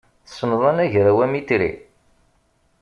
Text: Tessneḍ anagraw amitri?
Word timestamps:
Tessneḍ 0.27 0.61
anagraw 0.69 1.19
amitri? 1.25 1.71